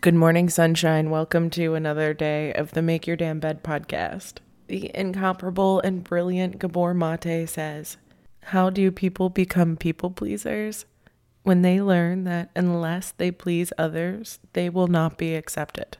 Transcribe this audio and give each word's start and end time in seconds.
Good 0.00 0.14
morning, 0.14 0.48
sunshine. 0.48 1.10
Welcome 1.10 1.50
to 1.50 1.74
another 1.74 2.14
day 2.14 2.52
of 2.52 2.70
the 2.70 2.82
Make 2.82 3.08
Your 3.08 3.16
Damn 3.16 3.40
Bed 3.40 3.64
podcast. 3.64 4.34
The 4.68 4.92
incomparable 4.94 5.80
and 5.80 6.04
brilliant 6.04 6.60
Gabor 6.60 6.94
Mate 6.94 7.48
says, 7.48 7.96
How 8.44 8.70
do 8.70 8.92
people 8.92 9.28
become 9.28 9.76
people 9.76 10.12
pleasers? 10.12 10.84
When 11.42 11.62
they 11.62 11.82
learn 11.82 12.22
that 12.24 12.50
unless 12.54 13.10
they 13.10 13.32
please 13.32 13.72
others, 13.76 14.38
they 14.52 14.70
will 14.70 14.86
not 14.86 15.18
be 15.18 15.34
accepted. 15.34 15.98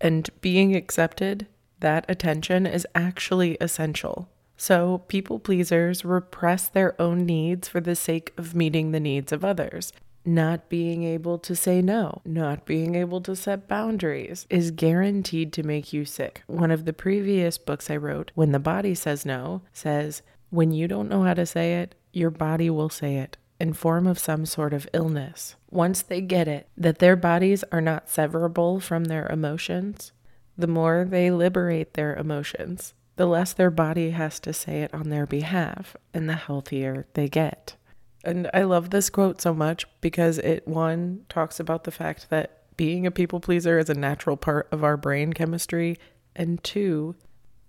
And 0.00 0.30
being 0.40 0.76
accepted, 0.76 1.48
that 1.80 2.04
attention 2.08 2.68
is 2.68 2.86
actually 2.94 3.56
essential. 3.60 4.28
So, 4.56 4.98
people 5.08 5.40
pleasers 5.40 6.04
repress 6.04 6.68
their 6.68 6.94
own 7.02 7.26
needs 7.26 7.66
for 7.66 7.80
the 7.80 7.96
sake 7.96 8.32
of 8.38 8.54
meeting 8.54 8.92
the 8.92 9.00
needs 9.00 9.32
of 9.32 9.44
others 9.44 9.92
not 10.24 10.68
being 10.68 11.02
able 11.02 11.38
to 11.38 11.56
say 11.56 11.80
no, 11.80 12.20
not 12.24 12.66
being 12.66 12.94
able 12.94 13.20
to 13.22 13.34
set 13.34 13.68
boundaries 13.68 14.46
is 14.50 14.70
guaranteed 14.70 15.52
to 15.54 15.62
make 15.62 15.92
you 15.92 16.04
sick. 16.04 16.42
One 16.46 16.70
of 16.70 16.84
the 16.84 16.92
previous 16.92 17.58
books 17.58 17.90
I 17.90 17.96
wrote, 17.96 18.30
When 18.34 18.52
the 18.52 18.58
Body 18.58 18.94
Says 18.94 19.24
No, 19.24 19.62
says, 19.72 20.22
When 20.50 20.72
you 20.72 20.88
don't 20.88 21.08
know 21.08 21.22
how 21.22 21.34
to 21.34 21.46
say 21.46 21.80
it, 21.80 21.94
your 22.12 22.30
body 22.30 22.68
will 22.70 22.90
say 22.90 23.16
it 23.16 23.36
in 23.60 23.72
form 23.74 24.06
of 24.06 24.18
some 24.18 24.46
sort 24.46 24.72
of 24.72 24.88
illness. 24.92 25.54
Once 25.70 26.00
they 26.02 26.20
get 26.20 26.48
it, 26.48 26.66
that 26.76 26.98
their 26.98 27.14
bodies 27.14 27.62
are 27.70 27.82
not 27.82 28.08
severable 28.08 28.82
from 28.82 29.04
their 29.04 29.26
emotions, 29.28 30.12
the 30.56 30.66
more 30.66 31.06
they 31.08 31.30
liberate 31.30 31.94
their 31.94 32.14
emotions, 32.16 32.94
the 33.16 33.26
less 33.26 33.52
their 33.52 33.70
body 33.70 34.10
has 34.10 34.40
to 34.40 34.52
say 34.52 34.80
it 34.82 34.92
on 34.94 35.10
their 35.10 35.26
behalf, 35.26 35.94
and 36.14 36.28
the 36.28 36.34
healthier 36.34 37.06
they 37.12 37.28
get. 37.28 37.76
And 38.24 38.50
I 38.52 38.62
love 38.62 38.90
this 38.90 39.10
quote 39.10 39.40
so 39.40 39.54
much 39.54 39.86
because 40.00 40.38
it, 40.38 40.66
one, 40.68 41.24
talks 41.28 41.58
about 41.58 41.84
the 41.84 41.90
fact 41.90 42.28
that 42.30 42.76
being 42.76 43.06
a 43.06 43.10
people 43.10 43.40
pleaser 43.40 43.78
is 43.78 43.90
a 43.90 43.94
natural 43.94 44.36
part 44.36 44.68
of 44.72 44.84
our 44.84 44.96
brain 44.96 45.32
chemistry. 45.32 45.98
And 46.36 46.62
two, 46.62 47.14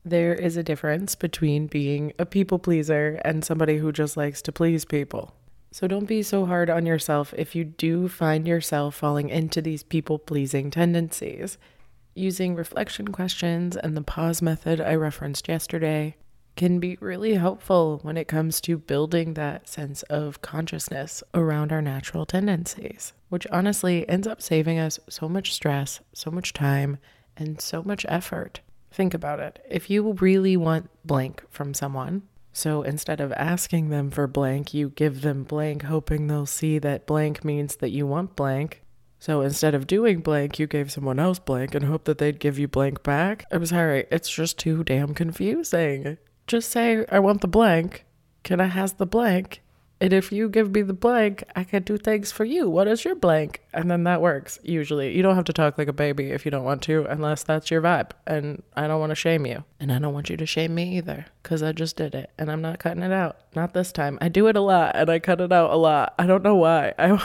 there 0.04 0.34
is 0.34 0.58
a 0.58 0.64
difference 0.64 1.16
between 1.16 1.68
being 1.68 2.14
a 2.18 2.26
people 2.26 2.60
pleaser 2.60 3.22
and 3.24 3.46
somebody 3.46 3.78
who 3.78 3.92
just 3.92 4.18
likes 4.18 4.42
to 4.44 4.52
please 4.52 4.86
people. 4.86 5.34
So 5.72 5.88
don't 5.88 6.06
be 6.06 6.22
so 6.22 6.46
hard 6.46 6.70
on 6.70 6.86
yourself 6.86 7.34
if 7.38 7.56
you 7.56 7.64
do 7.64 8.10
find 8.10 8.46
yourself 8.46 8.96
falling 8.96 9.30
into 9.30 9.62
these 9.62 9.84
people 9.84 10.20
pleasing 10.20 10.70
tendencies. 10.70 11.58
Using 12.14 12.56
reflection 12.56 13.10
questions 13.10 13.78
and 13.78 13.96
the 13.96 14.02
pause 14.02 14.42
method 14.42 14.82
I 14.82 14.96
referenced 14.96 15.48
yesterday, 15.48 16.18
can 16.56 16.80
be 16.80 16.98
really 17.00 17.36
helpful 17.36 18.00
when 18.04 18.18
it 18.18 18.28
comes 18.28 18.62
to 18.62 18.78
building 18.78 19.34
that 19.34 19.68
sense 19.68 20.04
of 20.04 20.42
consciousness 20.42 21.24
around 21.34 21.72
our 21.72 21.82
natural 21.82 22.26
tendencies, 22.26 23.14
which 23.30 23.48
honestly 23.48 24.08
ends 24.10 24.28
up 24.28 24.42
saving 24.42 24.78
us 24.78 25.00
so 25.10 25.28
much 25.30 25.54
stress, 25.54 26.02
so 26.14 26.30
much 26.30 26.54
time, 26.54 26.98
and 27.38 27.62
so 27.62 27.82
much 27.82 28.06
effort. 28.10 28.62
Think 28.92 29.14
about 29.14 29.40
it. 29.40 29.64
If 29.70 29.90
you 29.90 30.14
really 30.14 30.58
want 30.58 30.90
blank 31.06 31.44
from 31.50 31.74
someone, 31.74 32.24
so 32.54 32.82
instead 32.82 33.22
of 33.22 33.32
asking 33.34 33.90
them 33.90 34.12
for 34.12 34.28
blank, 34.28 34.74
you 34.74 34.90
give 34.90 35.22
them 35.22 35.44
blank, 35.44 35.84
hoping 35.84 36.28
they'll 36.28 36.46
see 36.46 36.80
that 36.80 37.08
blank 37.08 37.46
means 37.46 37.78
that 37.78 37.92
you 37.92 38.06
want 38.06 38.36
blank. 38.36 38.84
So 39.20 39.42
instead 39.42 39.74
of 39.74 39.88
doing 39.88 40.20
blank, 40.20 40.60
you 40.60 40.68
gave 40.68 40.92
someone 40.92 41.20
else 41.20 41.40
blank 41.40 41.74
and 41.76 41.86
hope 41.86 42.04
that 42.06 42.18
they'd 42.18 42.40
give 42.40 42.60
you 42.60 42.68
blank 42.68 43.04
back. 43.04 43.46
I'm 43.52 43.66
sorry, 43.66 44.06
it's 44.12 44.30
just 44.30 44.60
too 44.60 44.84
damn 44.84 45.14
confusing 45.14 46.18
just 46.52 46.70
say, 46.70 47.06
I 47.10 47.20
want 47.20 47.42
the 47.42 47.48
blank. 47.48 48.06
Can 48.44 48.60
I 48.60 48.66
has 48.66 48.94
the 48.94 49.06
blank? 49.06 49.62
And 50.02 50.12
if 50.12 50.32
you 50.32 50.50
give 50.50 50.74
me 50.74 50.82
the 50.82 50.94
blank, 50.94 51.44
I 51.56 51.64
can 51.64 51.84
do 51.84 51.96
things 51.96 52.32
for 52.32 52.44
you. 52.44 52.68
What 52.68 52.88
is 52.88 53.06
your 53.06 53.14
blank? 53.14 53.62
And 53.72 53.90
then 53.90 54.04
that 54.06 54.20
works 54.20 54.60
usually. 54.64 55.16
You 55.16 55.22
don't 55.22 55.36
have 55.36 55.46
to 55.46 55.54
talk 55.54 55.78
like 55.78 55.88
a 55.88 55.94
baby 55.94 56.32
if 56.32 56.44
you 56.44 56.50
don't 56.50 56.64
want 56.64 56.82
to, 56.84 57.06
unless 57.06 57.44
that's 57.44 57.70
your 57.70 57.82
vibe. 57.82 58.10
And 58.26 58.64
I 58.76 58.88
don't 58.88 59.00
want 59.00 59.12
to 59.12 59.16
shame 59.16 59.46
you. 59.46 59.64
And 59.80 59.92
I 59.92 60.00
don't 60.00 60.14
want 60.14 60.30
you 60.30 60.38
to 60.38 60.46
shame 60.48 60.74
me 60.74 60.98
either, 60.98 61.28
because 61.44 61.62
I 61.62 61.72
just 61.72 61.98
did 61.98 62.16
it 62.16 62.32
and 62.40 62.52
I'm 62.52 62.64
not 62.64 62.80
cutting 62.80 63.04
it 63.04 63.12
out. 63.12 63.38
Not 63.56 63.74
this 63.76 63.92
time. 63.92 64.18
I 64.22 64.28
do 64.28 64.48
it 64.48 64.58
a 64.58 64.62
lot 64.62 64.96
and 64.96 65.10
I 65.10 65.20
cut 65.20 65.40
it 65.40 65.52
out 65.52 65.70
a 65.70 65.78
lot. 65.78 66.16
I 66.18 66.26
don't 66.26 66.44
know 66.44 66.56
why. 66.56 66.94
I 67.00 67.22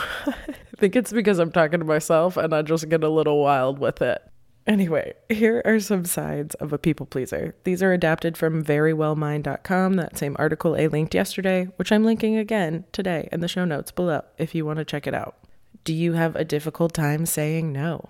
think 0.77 0.95
it's 0.95 1.11
because 1.11 1.39
I'm 1.39 1.51
talking 1.51 1.79
to 1.79 1.85
myself 1.85 2.37
and 2.37 2.53
I 2.53 2.61
just 2.61 2.87
get 2.87 3.03
a 3.03 3.09
little 3.09 3.41
wild 3.41 3.79
with 3.79 4.03
it. 4.03 4.21
Anyway, 4.67 5.13
here 5.29 5.61
are 5.63 5.79
some 5.79 6.03
signs 6.03 6.53
of 6.55 6.73
a 6.73 6.77
people 6.77 7.05
pleaser. 7.05 7.55
These 7.63 7.81
are 7.81 7.93
adapted 7.93 8.35
from 8.35 8.65
verywellmind.com, 8.65 9.93
that 9.93 10.17
same 10.17 10.35
article 10.37 10.75
I 10.75 10.87
linked 10.87 11.15
yesterday, 11.15 11.69
which 11.77 11.89
I'm 11.89 12.03
linking 12.03 12.35
again 12.35 12.83
today 12.91 13.29
in 13.31 13.39
the 13.39 13.47
show 13.47 13.63
notes 13.63 13.91
below 13.91 14.23
if 14.37 14.53
you 14.53 14.65
want 14.65 14.79
to 14.79 14.85
check 14.85 15.07
it 15.07 15.13
out. 15.13 15.37
Do 15.85 15.93
you 15.93 16.13
have 16.13 16.35
a 16.35 16.43
difficult 16.43 16.93
time 16.93 17.25
saying 17.25 17.71
no? 17.71 18.09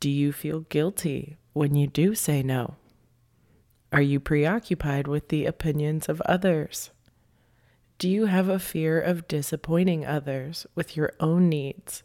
Do 0.00 0.08
you 0.08 0.32
feel 0.32 0.60
guilty 0.60 1.36
when 1.52 1.74
you 1.74 1.86
do 1.86 2.14
say 2.14 2.42
no? 2.42 2.76
Are 3.92 4.00
you 4.00 4.18
preoccupied 4.18 5.06
with 5.06 5.28
the 5.28 5.44
opinions 5.44 6.08
of 6.08 6.22
others? 6.22 6.90
Do 7.98 8.08
you 8.08 8.26
have 8.26 8.48
a 8.48 8.58
fear 8.58 8.98
of 8.98 9.28
disappointing 9.28 10.06
others 10.06 10.66
with 10.74 10.96
your 10.96 11.12
own 11.20 11.50
needs? 11.50 12.02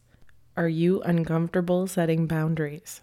Are 0.58 0.68
you 0.68 1.02
uncomfortable 1.04 1.88
setting 1.88 2.28
boundaries? 2.28 3.00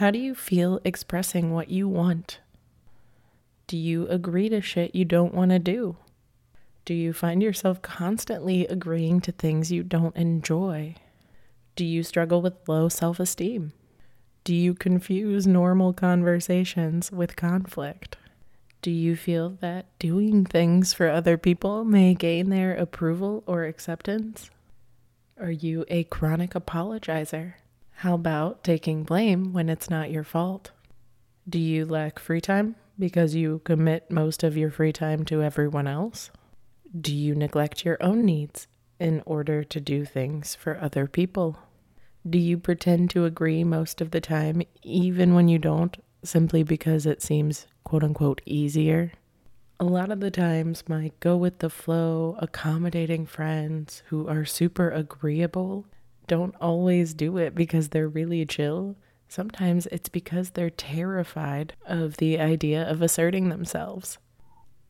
How 0.00 0.10
do 0.10 0.18
you 0.18 0.34
feel 0.34 0.80
expressing 0.82 1.52
what 1.52 1.68
you 1.68 1.86
want? 1.86 2.38
Do 3.66 3.76
you 3.76 4.08
agree 4.08 4.48
to 4.48 4.62
shit 4.62 4.94
you 4.94 5.04
don't 5.04 5.34
want 5.34 5.50
to 5.50 5.58
do? 5.58 5.98
Do 6.86 6.94
you 6.94 7.12
find 7.12 7.42
yourself 7.42 7.82
constantly 7.82 8.66
agreeing 8.66 9.20
to 9.20 9.32
things 9.32 9.70
you 9.70 9.82
don't 9.82 10.16
enjoy? 10.16 10.94
Do 11.76 11.84
you 11.84 12.02
struggle 12.02 12.40
with 12.40 12.66
low 12.66 12.88
self 12.88 13.20
esteem? 13.20 13.74
Do 14.42 14.54
you 14.54 14.72
confuse 14.72 15.46
normal 15.46 15.92
conversations 15.92 17.12
with 17.12 17.36
conflict? 17.36 18.16
Do 18.80 18.90
you 18.90 19.14
feel 19.16 19.50
that 19.60 19.84
doing 19.98 20.46
things 20.46 20.94
for 20.94 21.10
other 21.10 21.36
people 21.36 21.84
may 21.84 22.14
gain 22.14 22.48
their 22.48 22.74
approval 22.74 23.44
or 23.46 23.64
acceptance? 23.64 24.48
Are 25.38 25.50
you 25.50 25.84
a 25.88 26.04
chronic 26.04 26.52
apologizer? 26.52 27.56
How 28.00 28.14
about 28.14 28.64
taking 28.64 29.02
blame 29.02 29.52
when 29.52 29.68
it's 29.68 29.90
not 29.90 30.10
your 30.10 30.24
fault? 30.24 30.70
Do 31.46 31.58
you 31.58 31.84
lack 31.84 32.18
free 32.18 32.40
time 32.40 32.76
because 32.98 33.34
you 33.34 33.60
commit 33.64 34.10
most 34.10 34.42
of 34.42 34.56
your 34.56 34.70
free 34.70 34.90
time 34.90 35.22
to 35.26 35.42
everyone 35.42 35.86
else? 35.86 36.30
Do 36.98 37.14
you 37.14 37.34
neglect 37.34 37.84
your 37.84 37.98
own 38.02 38.24
needs 38.24 38.68
in 38.98 39.22
order 39.26 39.62
to 39.64 39.80
do 39.82 40.06
things 40.06 40.54
for 40.54 40.80
other 40.80 41.06
people? 41.06 41.58
Do 42.26 42.38
you 42.38 42.56
pretend 42.56 43.10
to 43.10 43.26
agree 43.26 43.64
most 43.64 44.00
of 44.00 44.12
the 44.12 44.20
time, 44.22 44.62
even 44.82 45.34
when 45.34 45.48
you 45.48 45.58
don't, 45.58 45.94
simply 46.24 46.62
because 46.62 47.04
it 47.04 47.20
seems 47.20 47.66
quote 47.84 48.02
unquote 48.02 48.40
easier? 48.46 49.12
A 49.78 49.84
lot 49.84 50.10
of 50.10 50.20
the 50.20 50.30
times, 50.30 50.84
my 50.88 51.12
go 51.20 51.36
with 51.36 51.58
the 51.58 51.68
flow, 51.68 52.38
accommodating 52.38 53.26
friends 53.26 54.02
who 54.06 54.26
are 54.26 54.46
super 54.46 54.88
agreeable 54.88 55.84
don't 56.30 56.54
always 56.60 57.12
do 57.12 57.36
it 57.38 57.54
because 57.54 57.88
they're 57.88 58.08
really 58.08 58.46
chill. 58.46 58.96
Sometimes 59.26 59.86
it's 59.86 60.08
because 60.08 60.50
they're 60.50 60.70
terrified 60.70 61.74
of 61.84 62.18
the 62.18 62.38
idea 62.38 62.88
of 62.88 63.02
asserting 63.02 63.48
themselves. 63.48 64.18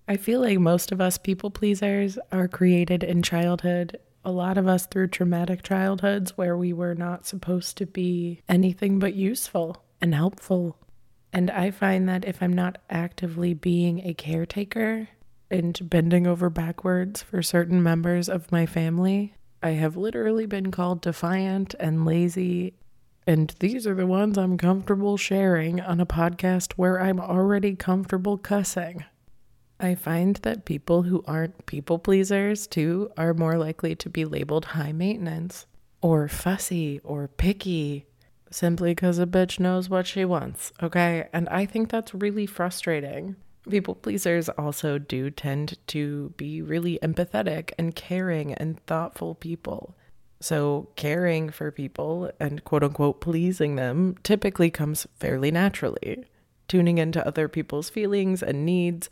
I 0.06 0.18
feel 0.18 0.40
like 0.40 0.58
most 0.58 0.92
of 0.92 1.00
us 1.00 1.16
people 1.16 1.50
pleasers 1.50 2.18
are 2.30 2.46
created 2.46 3.02
in 3.02 3.22
childhood 3.22 3.98
a 4.24 4.30
lot 4.30 4.58
of 4.58 4.66
us 4.66 4.86
through 4.86 5.08
traumatic 5.08 5.62
childhoods 5.62 6.36
where 6.36 6.56
we 6.56 6.72
were 6.72 6.94
not 6.94 7.26
supposed 7.26 7.76
to 7.78 7.86
be 7.86 8.42
anything 8.48 8.98
but 8.98 9.14
useful 9.14 9.82
and 10.00 10.14
helpful. 10.14 10.76
And 11.32 11.50
I 11.50 11.70
find 11.70 12.08
that 12.08 12.24
if 12.24 12.42
I'm 12.42 12.52
not 12.52 12.78
actively 12.90 13.54
being 13.54 14.00
a 14.06 14.14
caretaker 14.14 15.08
and 15.50 15.78
bending 15.88 16.26
over 16.26 16.50
backwards 16.50 17.22
for 17.22 17.42
certain 17.42 17.82
members 17.82 18.28
of 18.28 18.52
my 18.52 18.66
family, 18.66 19.34
I 19.62 19.70
have 19.70 19.96
literally 19.96 20.46
been 20.46 20.70
called 20.70 21.02
defiant 21.02 21.74
and 21.78 22.04
lazy. 22.04 22.74
And 23.26 23.54
these 23.60 23.86
are 23.86 23.94
the 23.94 24.06
ones 24.06 24.38
I'm 24.38 24.56
comfortable 24.56 25.16
sharing 25.16 25.80
on 25.80 26.00
a 26.00 26.06
podcast 26.06 26.72
where 26.72 27.00
I'm 27.00 27.20
already 27.20 27.76
comfortable 27.76 28.38
cussing. 28.38 29.04
I 29.78 29.94
find 29.94 30.36
that 30.36 30.64
people 30.64 31.02
who 31.02 31.22
aren't 31.26 31.66
people 31.66 31.98
pleasers, 31.98 32.66
too, 32.66 33.10
are 33.16 33.34
more 33.34 33.56
likely 33.56 33.94
to 33.96 34.10
be 34.10 34.24
labeled 34.24 34.66
high 34.66 34.92
maintenance 34.92 35.66
or 36.02 36.28
fussy 36.28 37.00
or 37.04 37.28
picky 37.28 38.06
simply 38.50 38.92
because 38.92 39.18
a 39.18 39.26
bitch 39.26 39.60
knows 39.60 39.88
what 39.88 40.06
she 40.06 40.24
wants. 40.24 40.72
Okay. 40.82 41.28
And 41.32 41.48
I 41.50 41.66
think 41.66 41.88
that's 41.88 42.14
really 42.14 42.46
frustrating. 42.46 43.36
People 43.68 43.94
pleasers 43.94 44.48
also 44.48 44.98
do 44.98 45.30
tend 45.30 45.76
to 45.88 46.32
be 46.36 46.62
really 46.62 46.98
empathetic 47.02 47.72
and 47.78 47.94
caring 47.94 48.54
and 48.54 48.80
thoughtful 48.86 49.34
people. 49.34 49.94
So, 50.40 50.88
caring 50.96 51.50
for 51.50 51.70
people 51.70 52.30
and 52.40 52.64
quote 52.64 52.82
unquote 52.82 53.20
pleasing 53.20 53.76
them 53.76 54.16
typically 54.22 54.70
comes 54.70 55.06
fairly 55.18 55.50
naturally. 55.50 56.24
Tuning 56.68 56.96
into 56.98 57.26
other 57.26 57.48
people's 57.48 57.90
feelings 57.90 58.42
and 58.42 58.64
needs 58.64 59.10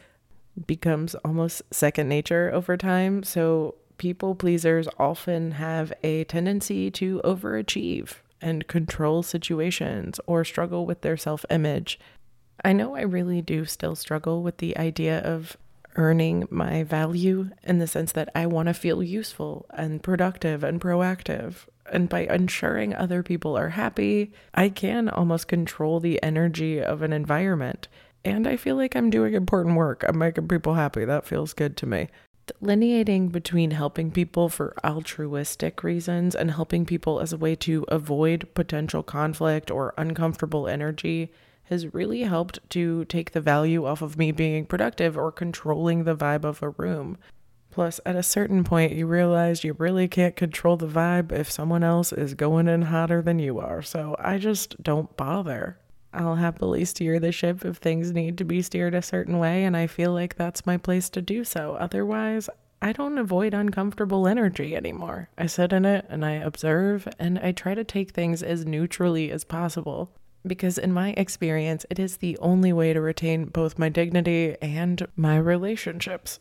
becomes 0.67 1.15
almost 1.17 1.62
second 1.71 2.09
nature 2.09 2.50
over 2.55 2.77
time. 2.79 3.23
So, 3.23 3.75
people 3.99 4.35
pleasers 4.35 4.89
often 4.99 5.53
have 5.53 5.93
a 6.03 6.25
tendency 6.25 6.91
to 6.93 7.21
overachieve 7.25 8.15
and 8.41 8.67
control 8.67 9.23
situations 9.23 10.21
or 10.27 10.45
struggle 10.45 10.87
with 10.87 11.03
their 11.03 11.17
self 11.17 11.45
image. 11.50 11.99
I 12.65 12.73
know 12.73 12.97
I 12.97 13.03
really 13.03 13.43
do 13.43 13.65
still 13.65 13.95
struggle 13.95 14.43
with 14.43 14.59
the 14.59 14.77
idea 14.77 15.21
of 15.21 15.57
earning 15.97 16.47
my 16.51 16.83
value 16.85 17.51
in 17.65 17.79
the 17.79 17.87
sense 17.87 18.13
that 18.13 18.31
I 18.35 18.47
want 18.47 18.69
to 18.69 18.75
feel 18.75 19.03
useful 19.03 19.67
and 19.71 20.03
productive 20.03 20.63
and 20.63 20.81
proactive. 20.81 21.67
And 21.91 22.09
by 22.09 22.21
ensuring 22.21 22.95
other 22.95 23.23
people 23.23 23.57
are 23.57 23.71
happy, 23.71 24.33
I 24.55 24.69
can 24.69 25.09
almost 25.09 25.49
control 25.49 26.01
the 26.01 26.23
energy 26.23 26.81
of 26.81 27.03
an 27.03 27.13
environment 27.13 27.89
and 28.25 28.47
I 28.47 28.57
feel 28.57 28.77
like 28.77 28.95
I'm 28.97 29.11
doing 29.11 29.35
important 29.35 29.77
work. 29.77 30.05
I'm 30.07 30.19
making 30.19 30.49
people 30.49 30.75
happy. 30.75 31.05
That 31.05 31.27
feels 31.27 31.53
good 31.53 31.77
to 31.79 31.87
me. 31.87 32.09
Delineating 32.61 33.29
between 33.29 33.73
helping 33.73 34.11
people 34.11 34.49
for 34.49 34.75
altruistic 34.85 35.83
reasons 35.83 36.35
and 36.35 36.51
helping 36.51 36.87
people 36.87 37.21
as 37.21 37.33
a 37.33 37.37
way 37.37 37.55
to 37.57 37.85
avoid 37.89 38.49
potential 38.55 39.03
conflict 39.03 39.71
or 39.71 39.95
uncomfortable 39.97 40.67
energy 40.67 41.31
has 41.69 41.94
really 41.94 42.23
helped 42.23 42.59
to 42.70 43.05
take 43.06 43.32
the 43.32 43.41
value 43.41 43.85
off 43.87 44.03
of 44.03 44.19
me 44.19 44.32
being 44.32 44.67
productive 44.67 45.17
or 45.17 45.32
controlling 45.32 46.05
the 46.05 46.17
vibe 46.17 46.44
of 46.44 46.62
a 46.62 46.70
room. 46.70 47.19
Plus, 47.70 48.00
at 48.05 48.17
a 48.17 48.23
certain 48.23 48.65
point, 48.65 48.93
you 48.93 49.06
realize 49.06 49.62
you 49.62 49.75
really 49.75 50.09
can't 50.09 50.35
control 50.35 50.76
the 50.76 50.87
vibe 50.87 51.31
if 51.31 51.50
someone 51.50 51.85
else 51.85 52.12
is 52.12 52.35
going 52.35 52.67
in 52.67 52.82
hotter 52.82 53.23
than 53.23 53.38
you 53.38 53.59
are. 53.59 53.82
So 53.82 54.17
I 54.19 54.38
just 54.38 54.82
don't 54.82 55.17
bother. 55.17 55.79
I'll 56.12 56.37
happily 56.37 56.85
steer 56.87 57.20
the 57.20 57.31
ship 57.31 57.65
if 57.65 57.76
things 57.76 58.12
need 58.12 58.38
to 58.38 58.44
be 58.44 58.62
steered 58.62 58.94
a 58.94 59.03
certain 59.03 59.38
way, 59.38 59.64
and 59.64 59.76
I 59.76 59.87
feel 59.87 60.12
like 60.12 60.37
that's 60.37 60.67
my 60.67 60.79
place 60.79 61.11
to 61.11 61.23
do 61.23 61.44
so. 61.44 61.76
Otherwise, 61.79 62.49
I 62.81 62.93
don't 62.93 63.19
avoid 63.19 63.55
uncomfortable 63.55 64.26
energy 64.26 64.75
anymore. 64.75 65.29
I 65.37 65.47
sit 65.47 65.73
in 65.73 65.85
it 65.85 66.06
and 66.09 66.25
I 66.25 66.32
observe 66.32 67.09
and 67.19 67.38
I 67.41 67.53
try 67.53 67.75
to 67.75 67.85
take 67.85 68.12
things 68.12 68.43
as 68.43 68.64
neutrally 68.64 69.31
as 69.31 69.44
possible. 69.44 70.11
Because, 70.49 70.79
in 70.79 70.93
my 70.93 71.11
experience, 71.11 71.87
it 71.91 71.99
is 71.99 72.17
the 72.17 72.37
only 72.39 72.73
way 72.73 72.93
to 72.93 73.00
retain 73.00 73.45
both 73.45 73.78
my 73.78 73.88
dignity 73.88 74.57
and 74.61 75.07
my 75.14 75.37
relationships. 75.37 76.40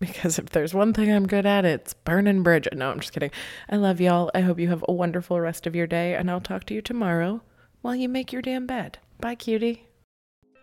Because 0.00 0.38
if 0.38 0.50
there's 0.50 0.74
one 0.74 0.92
thing 0.92 1.10
I'm 1.10 1.26
good 1.26 1.46
at, 1.46 1.64
it's 1.64 1.94
burning 1.94 2.42
bridge. 2.42 2.68
No, 2.74 2.90
I'm 2.90 3.00
just 3.00 3.12
kidding. 3.12 3.30
I 3.70 3.76
love 3.76 4.00
y'all. 4.00 4.30
I 4.34 4.40
hope 4.40 4.58
you 4.58 4.68
have 4.68 4.84
a 4.88 4.92
wonderful 4.92 5.40
rest 5.40 5.66
of 5.66 5.76
your 5.76 5.86
day, 5.86 6.14
and 6.14 6.30
I'll 6.30 6.40
talk 6.40 6.64
to 6.64 6.74
you 6.74 6.82
tomorrow 6.82 7.42
while 7.80 7.94
you 7.94 8.08
make 8.08 8.32
your 8.32 8.42
damn 8.42 8.66
bed. 8.66 8.98
Bye, 9.20 9.36
cutie. 9.36 9.86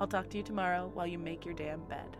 I'll 0.00 0.06
talk 0.06 0.28
to 0.30 0.36
you 0.36 0.42
tomorrow 0.42 0.90
while 0.92 1.06
you 1.06 1.18
make 1.18 1.44
your 1.44 1.54
damn 1.54 1.84
bed. 1.84 2.16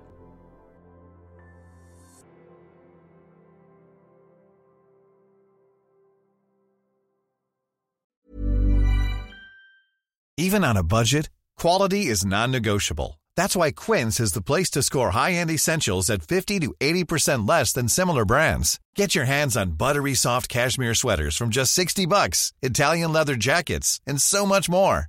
Even 10.37 10.65
on 10.65 10.77
a 10.77 10.83
budget, 10.83 11.31
quality 11.57 12.07
is 12.07 12.25
non 12.25 12.51
negotiable. 12.51 13.21
That's 13.37 13.57
why 13.57 13.71
Quince 13.71 14.21
is 14.21 14.33
the 14.33 14.43
place 14.43 14.71
to 14.73 14.83
score 14.83 15.11
high 15.11 15.33
end 15.33 15.51
essentials 15.51 16.11
at 16.11 16.23
50 16.23 16.61
to 16.61 16.75
80% 16.81 17.49
less 17.49 17.73
than 17.73 17.89
similar 17.89 18.25
brands. 18.25 18.81
Get 18.97 19.15
your 19.15 19.25
hands 19.27 19.57
on 19.57 19.79
buttery 19.79 20.15
soft 20.15 20.49
cashmere 20.49 20.95
sweaters 20.95 21.37
from 21.37 21.51
just 21.51 21.73
60 21.73 22.07
bucks, 22.07 22.53
Italian 22.63 23.13
leather 23.13 23.37
jackets, 23.37 24.01
and 24.07 24.21
so 24.21 24.45
much 24.45 24.69
more. 24.69 25.09